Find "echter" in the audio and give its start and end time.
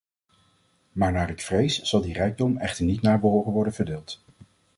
2.57-2.85